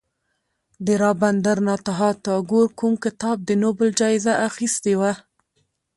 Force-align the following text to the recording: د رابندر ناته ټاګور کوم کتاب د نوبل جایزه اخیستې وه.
د 0.85 0.87
رابندر 1.03 1.57
ناته 1.67 1.93
ټاګور 2.25 2.67
کوم 2.79 2.93
کتاب 3.03 3.37
د 3.43 3.49
نوبل 3.63 3.89
جایزه 3.99 4.33
اخیستې 4.47 4.93
وه. 4.99 5.13